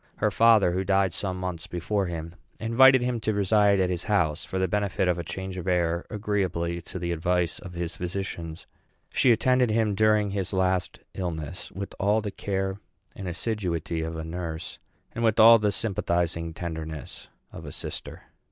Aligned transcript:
Her 0.15 0.31
father, 0.31 0.71
who 0.71 0.83
died 0.83 1.13
some 1.13 1.39
months 1.39 1.67
before 1.67 2.07
him, 2.07 2.33
invited 2.59 3.03
him 3.03 3.19
to 3.19 3.35
reside 3.35 3.79
at 3.79 3.91
his 3.91 4.05
house 4.05 4.43
for 4.43 4.57
the 4.57 4.67
benefit 4.67 5.07
of 5.07 5.19
a 5.19 5.23
change 5.23 5.57
of 5.57 5.67
air, 5.67 6.07
agreeably 6.09 6.81
to 6.81 6.97
the 6.97 7.11
advice 7.11 7.59
of 7.59 7.73
his 7.73 7.97
physicians. 7.97 8.65
She 9.13 9.31
attended 9.31 9.69
him 9.69 9.93
during 9.93 10.31
his 10.31 10.53
last 10.53 11.01
illness 11.13 11.71
with 11.71 11.93
all 11.99 12.19
the 12.19 12.31
care 12.31 12.79
and 13.15 13.27
assiduity 13.27 14.01
of 14.01 14.15
a 14.17 14.23
nurse 14.25 14.79
and 15.13 15.23
with 15.23 15.39
all 15.39 15.59
the 15.59 15.71
sympathizing 15.71 16.55
tenderness 16.55 17.27
of 17.51 17.63
a 17.63 17.71
sister. 17.71 18.23